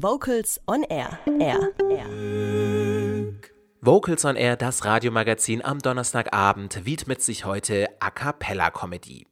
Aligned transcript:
Vocals 0.00 0.60
on 0.68 0.84
Air. 0.84 1.18
Air. 1.40 1.72
Air. 1.90 3.34
Vocals 3.80 4.24
on 4.24 4.36
Air, 4.36 4.54
das 4.54 4.84
Radiomagazin 4.84 5.64
am 5.64 5.80
Donnerstagabend, 5.80 6.86
widmet 6.86 7.20
sich 7.20 7.44
heute 7.44 7.88
A 7.98 8.12
Cappella 8.12 8.70
Comedy. 8.70 9.26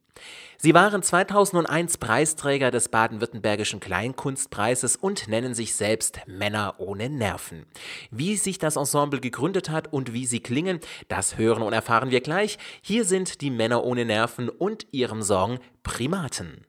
Sie 0.57 0.73
waren 0.73 1.01
2001 1.01 1.99
Preisträger 1.99 2.69
des 2.69 2.89
baden-württembergischen 2.89 3.79
Kleinkunstpreises 3.79 4.97
und 4.97 5.29
nennen 5.29 5.53
sich 5.53 5.73
selbst 5.73 6.19
Männer 6.27 6.75
ohne 6.79 7.09
Nerven. 7.09 7.65
Wie 8.11 8.35
sich 8.35 8.57
das 8.57 8.75
Ensemble 8.75 9.21
gegründet 9.21 9.69
hat 9.69 9.93
und 9.93 10.11
wie 10.11 10.25
sie 10.25 10.41
klingen, 10.41 10.81
das 11.07 11.37
hören 11.37 11.63
und 11.63 11.71
erfahren 11.71 12.11
wir 12.11 12.19
gleich. 12.19 12.57
Hier 12.81 13.05
sind 13.05 13.39
die 13.39 13.51
Männer 13.51 13.85
ohne 13.85 14.03
Nerven 14.03 14.49
und 14.49 14.85
ihrem 14.91 15.21
Song 15.21 15.59
Primaten. 15.83 16.65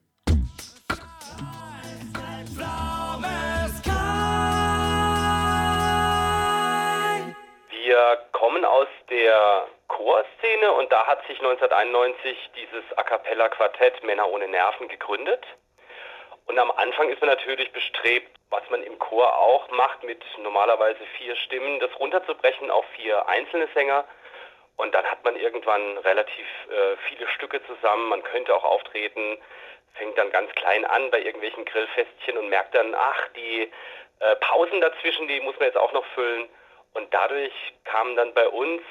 Wir 7.88 8.18
kommen 8.32 8.66
aus 8.66 8.86
der 9.08 9.66
Chorszene 9.86 10.72
und 10.72 10.92
da 10.92 11.06
hat 11.06 11.26
sich 11.26 11.38
1991 11.38 12.50
dieses 12.54 12.84
A 12.98 13.02
cappella 13.02 13.48
Quartett 13.48 14.04
Männer 14.04 14.28
ohne 14.28 14.46
Nerven 14.46 14.88
gegründet. 14.88 15.42
Und 16.44 16.58
am 16.58 16.70
Anfang 16.72 17.08
ist 17.08 17.22
man 17.22 17.30
natürlich 17.30 17.72
bestrebt, 17.72 18.30
was 18.50 18.60
man 18.68 18.82
im 18.82 18.98
Chor 18.98 19.38
auch 19.38 19.70
macht, 19.70 20.04
mit 20.04 20.22
normalerweise 20.36 21.00
vier 21.16 21.34
Stimmen, 21.36 21.80
das 21.80 21.88
runterzubrechen 21.98 22.70
auf 22.70 22.84
vier 22.94 23.26
einzelne 23.26 23.68
Sänger. 23.72 24.04
Und 24.76 24.94
dann 24.94 25.06
hat 25.06 25.24
man 25.24 25.36
irgendwann 25.36 25.96
relativ 25.96 26.46
äh, 26.70 26.94
viele 27.08 27.26
Stücke 27.28 27.64
zusammen. 27.64 28.10
Man 28.10 28.22
könnte 28.22 28.54
auch 28.54 28.64
auftreten, 28.64 29.38
fängt 29.94 30.18
dann 30.18 30.30
ganz 30.30 30.52
klein 30.56 30.84
an 30.84 31.10
bei 31.10 31.22
irgendwelchen 31.22 31.64
Grillfestchen 31.64 32.36
und 32.36 32.50
merkt 32.50 32.74
dann, 32.74 32.94
ach, 32.94 33.28
die 33.28 33.72
äh, 34.20 34.36
Pausen 34.40 34.82
dazwischen, 34.82 35.26
die 35.26 35.40
muss 35.40 35.58
man 35.58 35.68
jetzt 35.68 35.78
auch 35.78 35.92
noch 35.94 36.04
füllen. 36.14 36.50
Und 36.94 37.12
dadurch 37.12 37.52
kamen 37.84 38.16
dann 38.16 38.34
bei 38.34 38.48
uns 38.48 38.82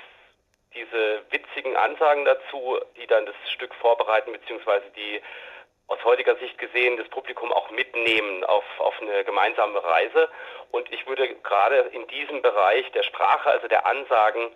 diese 0.73 1.23
witzigen 1.31 1.75
Ansagen 1.75 2.25
dazu, 2.25 2.77
die 2.97 3.07
dann 3.07 3.25
das 3.25 3.35
Stück 3.51 3.73
vorbereiten, 3.75 4.31
beziehungsweise 4.31 4.85
die 4.95 5.21
aus 5.87 6.03
heutiger 6.03 6.35
Sicht 6.37 6.57
gesehen 6.57 6.97
das 6.97 7.07
Publikum 7.07 7.51
auch 7.51 7.71
mitnehmen 7.71 8.43
auf, 8.43 8.65
auf 8.79 9.01
eine 9.01 9.23
gemeinsame 9.23 9.83
Reise. 9.83 10.29
Und 10.71 10.91
ich 10.91 11.07
würde 11.07 11.33
gerade 11.35 11.77
in 11.93 12.05
diesem 12.07 12.41
Bereich 12.41 12.91
der 12.91 13.03
Sprache, 13.03 13.49
also 13.49 13.67
der 13.67 13.85
Ansagen, 13.85 14.51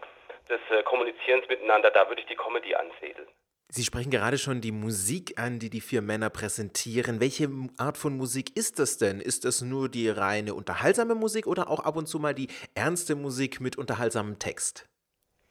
des 0.50 0.60
äh, 0.70 0.84
Kommunizierens 0.84 1.48
miteinander, 1.48 1.92
da 1.92 2.08
würde 2.10 2.22
ich 2.22 2.28
die 2.28 2.36
Comedy 2.36 2.76
ansiedeln. 2.76 3.28
Sie 3.74 3.86
sprechen 3.86 4.12
gerade 4.12 4.38
schon 4.38 4.60
die 4.60 4.74
Musik 4.74 5.40
an, 5.40 5.58
die 5.58 5.70
die 5.70 5.80
vier 5.80 6.02
Männer 6.02 6.30
präsentieren. 6.30 7.22
Welche 7.22 7.48
Art 7.78 7.98
von 7.98 8.18
Musik 8.18 8.58
ist 8.58 8.80
das 8.80 8.98
denn? 8.98 9.22
Ist 9.22 9.46
das 9.46 9.62
nur 9.62 9.88
die 9.88 10.10
reine 10.10 10.56
unterhaltsame 10.56 11.16
Musik 11.16 11.48
oder 11.48 11.70
auch 11.70 11.80
ab 11.80 11.96
und 11.96 12.06
zu 12.06 12.20
mal 12.20 12.34
die 12.34 12.50
ernste 12.76 13.16
Musik 13.16 13.62
mit 13.62 13.78
unterhaltsamem 13.78 14.40
Text? 14.40 14.90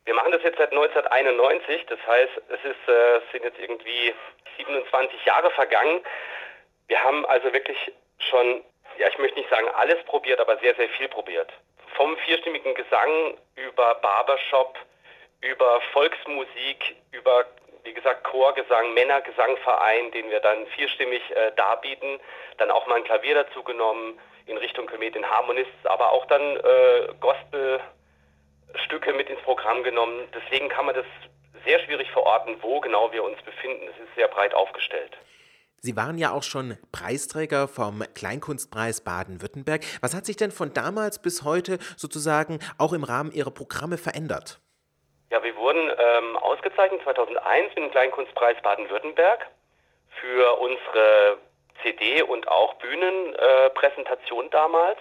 Wir 0.04 0.12
machen 0.12 0.32
das 0.32 0.42
jetzt 0.42 0.58
seit 0.58 0.70
1991, 0.70 1.86
das 1.88 1.98
heißt, 2.06 2.42
es 2.48 2.60
ist, 2.62 2.88
äh, 2.92 3.20
sind 3.32 3.42
jetzt 3.42 3.58
irgendwie 3.58 4.12
27 4.58 5.24
Jahre 5.24 5.50
vergangen. 5.52 6.02
Wir 6.88 7.02
haben 7.02 7.24
also 7.24 7.50
wirklich 7.54 7.78
schon, 8.18 8.62
ja, 8.98 9.08
ich 9.08 9.16
möchte 9.16 9.38
nicht 9.38 9.48
sagen 9.48 9.68
alles 9.76 9.96
probiert, 10.04 10.40
aber 10.40 10.58
sehr, 10.58 10.74
sehr 10.74 10.90
viel 10.90 11.08
probiert. 11.08 11.50
Vom 11.96 12.18
vierstimmigen 12.18 12.74
Gesang 12.74 13.38
über 13.56 13.94
Barbershop, 13.94 14.76
über 15.40 15.80
Volksmusik, 15.94 16.96
über, 17.12 17.46
wie 17.90 17.94
gesagt, 17.94 18.22
Chorgesang, 18.22 18.94
Männergesangverein, 18.94 20.12
den 20.12 20.30
wir 20.30 20.38
dann 20.38 20.64
vierstimmig 20.76 21.22
äh, 21.34 21.50
darbieten, 21.56 22.20
dann 22.58 22.70
auch 22.70 22.86
mal 22.86 22.98
ein 22.98 23.04
Klavier 23.04 23.34
dazu 23.34 23.64
genommen 23.64 24.16
in 24.46 24.56
Richtung 24.56 24.86
Comedian 24.86 25.28
Harmonists, 25.28 25.84
aber 25.84 26.12
auch 26.12 26.24
dann 26.26 26.40
äh, 26.40 27.08
Gospel 27.18 27.80
Stücke 28.84 29.12
mit 29.12 29.28
ins 29.28 29.40
Programm 29.40 29.82
genommen. 29.82 30.28
Deswegen 30.32 30.68
kann 30.68 30.86
man 30.86 30.94
das 30.94 31.06
sehr 31.66 31.80
schwierig 31.80 32.08
verorten, 32.12 32.56
wo 32.60 32.78
genau 32.78 33.10
wir 33.10 33.24
uns 33.24 33.42
befinden. 33.42 33.88
Es 33.88 34.08
ist 34.08 34.14
sehr 34.14 34.28
breit 34.28 34.54
aufgestellt. 34.54 35.18
Sie 35.80 35.96
waren 35.96 36.16
ja 36.16 36.30
auch 36.30 36.44
schon 36.44 36.78
Preisträger 36.92 37.66
vom 37.66 38.04
Kleinkunstpreis 38.14 39.00
Baden-Württemberg. 39.00 39.82
Was 40.00 40.14
hat 40.14 40.26
sich 40.26 40.36
denn 40.36 40.52
von 40.52 40.72
damals 40.74 41.20
bis 41.20 41.42
heute 41.42 41.78
sozusagen 41.96 42.60
auch 42.78 42.92
im 42.92 43.02
Rahmen 43.02 43.32
Ihrer 43.32 43.50
Programme 43.50 43.98
verändert? 43.98 44.60
Wurden 45.60 45.92
ähm, 45.98 46.36
ausgezeichnet 46.38 47.02
2001 47.02 47.74
mit 47.74 47.84
dem 47.84 47.90
Kleinkunstpreis 47.90 48.56
Baden-Württemberg 48.62 49.46
für 50.20 50.58
unsere 50.58 51.36
CD 51.82 52.22
und 52.22 52.48
auch 52.48 52.74
Bühnenpräsentation 52.74 54.46
äh, 54.46 54.50
damals 54.50 54.98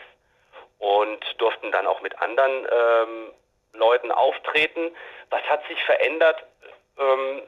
und 0.80 1.20
durften 1.38 1.72
dann 1.72 1.88
auch 1.88 2.02
mit 2.02 2.22
anderen 2.22 2.68
ähm, 2.70 3.32
Leuten 3.72 4.12
auftreten. 4.12 4.94
Was 5.30 5.42
hat 5.44 5.66
sich 5.68 5.82
verändert? 5.86 6.44
Ähm, 6.98 7.42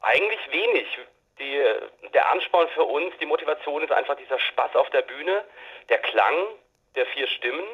eigentlich 0.00 0.40
wenig. 0.50 0.86
Die, 1.38 1.62
der 2.12 2.30
Ansporn 2.30 2.68
für 2.74 2.84
uns, 2.84 3.14
die 3.20 3.26
Motivation 3.26 3.82
ist 3.82 3.92
einfach 3.92 4.16
dieser 4.16 4.38
Spaß 4.38 4.74
auf 4.74 4.90
der 4.90 5.02
Bühne, 5.02 5.44
der 5.88 5.98
Klang 5.98 6.34
der 6.96 7.06
vier 7.06 7.28
Stimmen, 7.28 7.64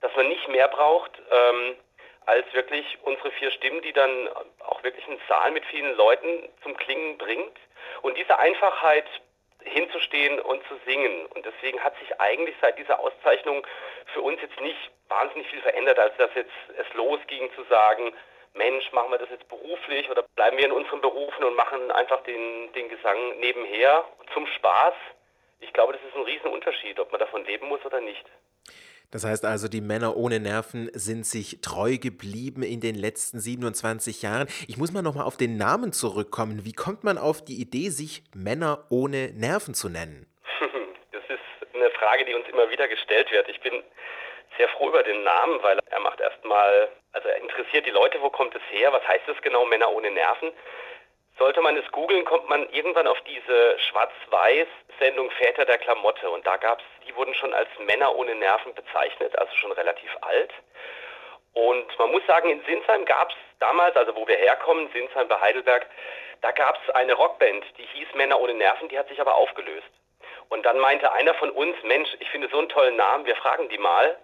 dass 0.00 0.14
man 0.16 0.28
nicht 0.28 0.48
mehr 0.48 0.68
braucht 0.68 1.12
ähm, 1.30 1.76
als 2.26 2.52
wirklich 2.52 2.98
unsere 3.02 3.30
vier 3.32 3.50
Stimmen, 3.50 3.82
die 3.82 3.92
dann 3.92 4.28
auch 4.60 4.82
wirklich 4.82 5.06
einen 5.06 5.20
Saal 5.28 5.50
mit 5.50 5.64
vielen 5.66 5.94
Leuten 5.96 6.48
zum 6.62 6.76
Klingen 6.76 7.18
bringt. 7.18 7.58
Und 8.02 8.16
diese 8.16 8.38
Einfachheit 8.38 9.06
hinzustehen 9.64 10.40
und 10.40 10.62
zu 10.68 10.74
singen. 10.86 11.26
Und 11.26 11.44
deswegen 11.44 11.82
hat 11.82 11.98
sich 11.98 12.20
eigentlich 12.20 12.54
seit 12.60 12.78
dieser 12.78 13.00
Auszeichnung 13.00 13.66
für 14.12 14.20
uns 14.20 14.40
jetzt 14.42 14.60
nicht 14.60 14.90
wahnsinnig 15.08 15.48
viel 15.48 15.60
verändert, 15.62 15.98
als 15.98 16.16
dass 16.16 16.30
jetzt 16.34 16.52
es 16.76 16.94
losging 16.94 17.50
zu 17.54 17.64
sagen, 17.64 18.12
Mensch, 18.54 18.92
machen 18.92 19.10
wir 19.10 19.18
das 19.18 19.30
jetzt 19.30 19.48
beruflich 19.48 20.08
oder 20.10 20.22
bleiben 20.36 20.56
wir 20.58 20.66
in 20.66 20.72
unseren 20.72 21.00
Berufen 21.00 21.44
und 21.44 21.56
machen 21.56 21.90
einfach 21.90 22.22
den, 22.22 22.72
den 22.72 22.88
Gesang 22.88 23.38
nebenher 23.40 24.04
zum 24.32 24.46
Spaß. 24.46 24.94
Ich 25.60 25.72
glaube, 25.72 25.92
das 25.94 26.02
ist 26.02 26.14
ein 26.14 26.22
Riesenunterschied, 26.22 27.00
ob 27.00 27.10
man 27.10 27.18
davon 27.18 27.44
leben 27.44 27.66
muss 27.66 27.84
oder 27.84 28.00
nicht. 28.00 28.24
Das 29.14 29.24
heißt 29.24 29.44
also, 29.44 29.68
die 29.68 29.80
Männer 29.80 30.16
ohne 30.16 30.40
Nerven 30.40 30.90
sind 30.92 31.24
sich 31.24 31.60
treu 31.60 31.98
geblieben 31.98 32.64
in 32.64 32.80
den 32.80 32.96
letzten 32.96 33.38
27 33.38 34.22
Jahren. 34.22 34.48
Ich 34.66 34.76
muss 34.76 34.90
mal 34.90 35.02
nochmal 35.02 35.24
auf 35.24 35.36
den 35.36 35.56
Namen 35.56 35.92
zurückkommen. 35.92 36.64
Wie 36.64 36.72
kommt 36.72 37.04
man 37.04 37.16
auf 37.16 37.44
die 37.44 37.62
Idee, 37.62 37.90
sich 37.90 38.24
Männer 38.34 38.86
ohne 38.90 39.30
Nerven 39.32 39.72
zu 39.72 39.88
nennen? 39.88 40.26
Das 41.12 41.22
ist 41.28 41.74
eine 41.76 41.90
Frage, 41.90 42.24
die 42.24 42.34
uns 42.34 42.48
immer 42.48 42.68
wieder 42.70 42.88
gestellt 42.88 43.30
wird. 43.30 43.48
Ich 43.48 43.60
bin 43.60 43.84
sehr 44.58 44.68
froh 44.70 44.88
über 44.88 45.04
den 45.04 45.22
Namen, 45.22 45.62
weil 45.62 45.78
er 45.90 46.00
macht 46.00 46.18
erstmal, 46.18 46.88
also 47.12 47.28
er 47.28 47.40
interessiert 47.40 47.86
die 47.86 47.90
Leute, 47.90 48.20
wo 48.20 48.30
kommt 48.30 48.56
es 48.56 48.62
her, 48.72 48.92
was 48.92 49.06
heißt 49.06 49.28
das 49.28 49.40
genau, 49.42 49.64
Männer 49.64 49.92
ohne 49.92 50.10
Nerven. 50.10 50.50
Sollte 51.38 51.60
man 51.60 51.76
es 51.76 51.88
googeln, 51.92 52.24
kommt 52.24 52.48
man 52.48 52.68
irgendwann 52.70 53.06
auf 53.06 53.20
diese 53.20 53.78
Schwarz-Weiß-Sendung 53.78 55.30
Väter 55.30 55.64
der 55.66 55.78
Klamotte. 55.78 56.28
Und 56.30 56.44
da 56.44 56.56
gab's, 56.56 56.82
die 57.06 57.14
wurden 57.16 57.34
schon 57.34 57.52
als 57.54 57.68
Männer 57.86 58.14
ohne 58.14 58.34
Nerven 58.34 58.74
bezeichnet, 58.74 59.36
also 59.38 59.54
schon 59.56 59.72
relativ 59.72 60.10
alt. 60.20 60.52
Und 61.52 61.98
man 61.98 62.10
muss 62.10 62.26
sagen, 62.26 62.50
in 62.50 62.64
Sinsheim 62.64 63.04
gab 63.04 63.30
es 63.30 63.36
damals, 63.60 63.96
also 63.96 64.14
wo 64.16 64.26
wir 64.26 64.36
herkommen, 64.36 64.90
Sinsheim 64.92 65.28
bei 65.28 65.40
Heidelberg, 65.40 65.86
da 66.40 66.50
gab 66.50 66.78
es 66.82 66.94
eine 66.94 67.14
Rockband, 67.14 67.64
die 67.78 67.86
hieß 67.86 68.08
Männer 68.14 68.40
ohne 68.40 68.54
Nerven, 68.54 68.88
die 68.88 68.98
hat 68.98 69.08
sich 69.08 69.20
aber 69.20 69.34
aufgelöst. 69.34 69.88
Und 70.48 70.64
dann 70.66 70.78
meinte 70.78 71.12
einer 71.12 71.34
von 71.34 71.50
uns, 71.50 71.76
Mensch, 71.84 72.10
ich 72.18 72.28
finde 72.30 72.48
so 72.50 72.58
einen 72.58 72.68
tollen 72.68 72.96
Namen, 72.96 73.24
wir 73.24 73.36
fragen 73.36 73.68
die 73.68 73.78
mal 73.78 74.18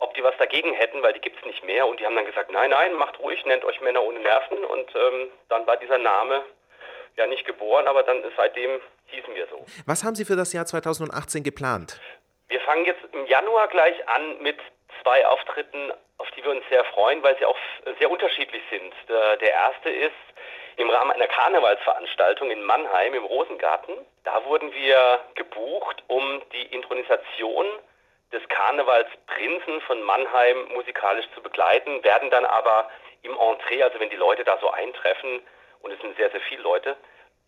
ob 0.00 0.14
die 0.14 0.24
was 0.24 0.36
dagegen 0.38 0.72
hätten, 0.74 1.02
weil 1.02 1.12
die 1.12 1.20
gibt 1.20 1.38
es 1.38 1.44
nicht 1.44 1.62
mehr. 1.64 1.86
Und 1.86 2.00
die 2.00 2.06
haben 2.06 2.16
dann 2.16 2.24
gesagt, 2.24 2.50
nein, 2.50 2.70
nein, 2.70 2.94
macht 2.94 3.20
ruhig, 3.20 3.44
nennt 3.44 3.64
euch 3.64 3.80
Männer 3.80 4.02
ohne 4.02 4.18
Nerven. 4.18 4.64
Und 4.64 4.94
ähm, 4.94 5.28
dann 5.48 5.66
war 5.66 5.76
dieser 5.76 5.98
Name 5.98 6.42
ja 7.16 7.26
nicht 7.26 7.46
geboren, 7.46 7.86
aber 7.86 8.02
dann 8.02 8.22
seitdem 8.36 8.80
hießen 9.06 9.34
wir 9.34 9.46
so. 9.48 9.64
Was 9.86 10.02
haben 10.02 10.14
Sie 10.14 10.24
für 10.24 10.36
das 10.36 10.52
Jahr 10.52 10.64
2018 10.64 11.42
geplant? 11.42 12.00
Fangen 12.70 12.84
jetzt 12.84 13.02
im 13.10 13.26
Januar 13.26 13.66
gleich 13.66 14.08
an 14.08 14.40
mit 14.42 14.56
zwei 15.02 15.26
Auftritten, 15.26 15.92
auf 16.18 16.30
die 16.30 16.44
wir 16.44 16.52
uns 16.52 16.62
sehr 16.70 16.84
freuen, 16.84 17.20
weil 17.20 17.36
sie 17.36 17.44
auch 17.44 17.58
sehr 17.98 18.08
unterschiedlich 18.08 18.62
sind. 18.70 18.94
Der 19.08 19.50
erste 19.50 19.90
ist 19.90 20.14
im 20.76 20.88
Rahmen 20.88 21.10
einer 21.10 21.26
Karnevalsveranstaltung 21.26 22.48
in 22.48 22.62
Mannheim 22.62 23.14
im 23.14 23.24
Rosengarten. 23.24 23.96
Da 24.22 24.44
wurden 24.44 24.72
wir 24.72 25.18
gebucht, 25.34 26.04
um 26.06 26.42
die 26.52 26.66
Intronisation 26.66 27.66
des 28.32 28.46
Karnevals 28.46 29.08
Prinzen 29.26 29.80
von 29.80 30.00
Mannheim 30.02 30.68
musikalisch 30.72 31.26
zu 31.34 31.42
begleiten, 31.42 32.04
werden 32.04 32.30
dann 32.30 32.44
aber 32.44 32.88
im 33.22 33.36
Entree, 33.36 33.82
also 33.82 33.98
wenn 33.98 34.10
die 34.10 34.16
Leute 34.16 34.44
da 34.44 34.58
so 34.60 34.70
eintreffen, 34.70 35.42
und 35.82 35.90
es 35.90 36.00
sind 36.00 36.16
sehr, 36.16 36.30
sehr 36.30 36.40
viele 36.42 36.62
Leute, 36.62 36.96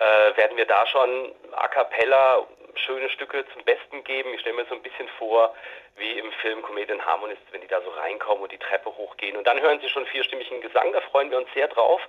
äh, 0.01 0.37
werden 0.37 0.57
wir 0.57 0.67
da 0.67 0.85
schon 0.85 1.33
a 1.53 1.69
cappella 1.69 2.45
schöne 2.75 3.09
Stücke 3.11 3.45
zum 3.53 3.65
Besten 3.65 4.05
geben. 4.05 4.33
Ich 4.35 4.41
stelle 4.41 4.57
mir 4.57 4.67
so 4.67 4.75
ein 4.75 4.83
bisschen 4.83 5.09
vor, 5.19 5.55
wie 5.97 6.19
im 6.19 6.33
Film 6.33 6.63
Comedian 6.63 7.05
Harmonist, 7.05 7.43
wenn 7.51 7.61
die 7.61 7.67
da 7.67 7.81
so 7.83 7.91
reinkommen 7.91 8.43
und 8.43 8.53
die 8.53 8.59
Treppe 8.59 8.97
hochgehen. 8.97 9.37
Und 9.37 9.47
dann 9.47 9.61
hören 9.61 9.81
sie 9.81 9.89
schon 9.89 10.07
vierstimmigen 10.07 10.61
Gesang, 10.61 10.93
da 10.93 11.01
freuen 11.01 11.31
wir 11.31 11.39
uns 11.39 11.49
sehr 11.55 11.69
drauf. 11.69 12.01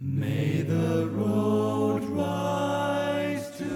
May 0.00 0.64
the 0.66 1.04
road 1.04 1.49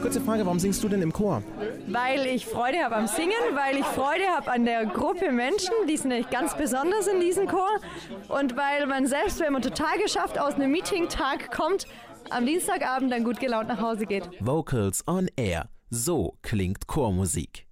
Kurze 0.05 0.21
Frage, 0.21 0.45
warum 0.45 0.59
singst 0.59 0.85
du 0.85 0.89
denn 0.91 1.01
im 1.01 1.15
Chor? 1.15 1.43
Weil 1.87 2.27
ich 2.27 2.45
Freude 2.45 2.85
habe 2.85 2.95
am 2.95 3.07
Singen, 3.07 3.33
weil 3.55 3.79
ich 3.79 3.87
Freude 3.87 4.27
habe 4.37 4.53
an 4.53 4.67
der 4.67 4.85
Gruppe 4.85 5.33
Menschen, 5.33 5.73
die 5.89 5.97
sind 5.97 6.09
nämlich 6.11 6.29
ganz 6.29 6.55
besonders 6.55 7.07
in 7.07 7.21
diesem 7.21 7.49
Chor. 7.49 7.81
Und 8.29 8.55
weil 8.55 8.85
man 8.87 9.07
selbst, 9.07 9.41
wenn 9.41 9.55
man 9.55 9.63
total 9.63 9.97
geschafft 9.97 10.39
aus 10.39 10.57
einem 10.57 10.73
Meeting-Tag 10.73 11.51
kommt, 11.51 11.87
am 12.29 12.45
Dienstagabend 12.45 13.11
dann 13.11 13.25
gut 13.25 13.41
gelaunt 13.41 13.69
nach 13.69 13.81
Hause 13.81 14.05
geht. 14.05 14.29
Vocals 14.41 15.03
on 15.09 15.31
Air. 15.37 15.71
So 15.89 16.35
klingt 16.43 16.87
Chormusik. 16.87 17.67